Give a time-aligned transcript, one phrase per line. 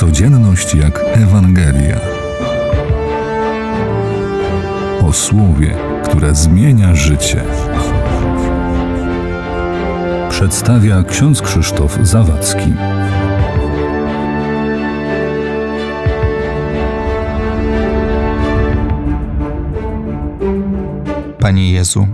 [0.00, 2.00] Codzienność jak Ewangelia.
[5.02, 7.44] O słowie, które zmienia życie.
[10.30, 12.72] Przedstawia ksiądz Krzysztof Zawadzki.
[21.38, 22.06] Panie Jezu,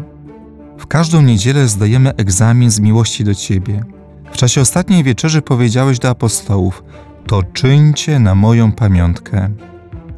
[0.79, 3.85] w każdą niedzielę zdajemy egzamin z miłości do Ciebie.
[4.33, 6.83] W czasie ostatniej wieczerzy powiedziałeś do apostołów:
[7.27, 9.49] To czyńcie na moją pamiątkę.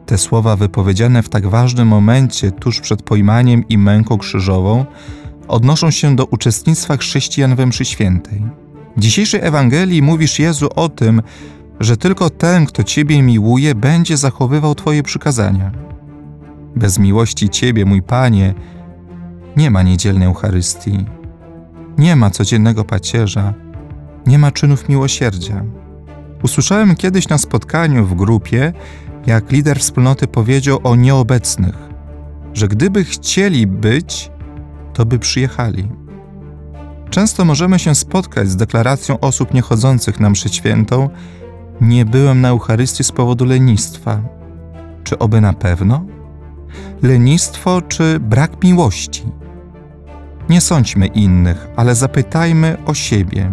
[0.06, 4.84] Te słowa wypowiedziane w tak ważnym momencie, tuż przed pojmaniem i męką krzyżową,
[5.48, 8.42] odnoszą się do uczestnictwa chrześcijan we mszy świętej.
[8.96, 11.22] W dzisiejszej Ewangelii mówisz Jezu o tym,
[11.80, 15.72] że tylko ten, kto Ciebie miłuje, będzie zachowywał Twoje przykazania.
[16.76, 18.54] Bez miłości Ciebie, mój Panie,
[19.56, 21.04] nie ma niedzielnej Eucharystii,
[21.98, 23.54] nie ma codziennego pacierza,
[24.26, 25.64] nie ma czynów miłosierdzia.
[26.42, 28.72] Usłyszałem kiedyś na spotkaniu w grupie,
[29.26, 31.76] jak lider wspólnoty powiedział o nieobecnych,
[32.54, 34.30] że gdyby chcieli być,
[34.94, 35.88] to by przyjechali.
[37.10, 41.10] Często możemy się spotkać z deklaracją osób niechodzących na mszę świętą:
[41.80, 44.20] Nie byłem na Eucharystii z powodu lenistwa.
[45.04, 46.04] Czy oby na pewno?
[47.02, 49.24] Lenistwo czy brak miłości?
[50.48, 53.52] Nie sądźmy innych, ale zapytajmy o siebie.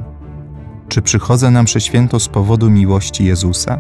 [0.88, 1.80] Czy przychodzę na mszę
[2.20, 3.80] z powodu miłości Jezusa?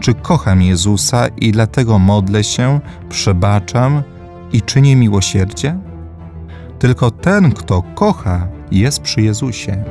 [0.00, 4.02] Czy kocham Jezusa i dlatego modlę się, przebaczam
[4.52, 5.78] i czynię miłosierdzie?
[6.78, 9.84] Tylko ten, kto kocha, jest przy Jezusie.